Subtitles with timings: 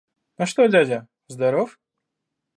[0.37, 1.07] А что дядя?
[1.27, 1.77] здоров?